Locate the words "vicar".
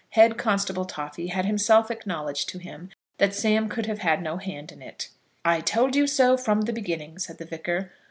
7.45-7.91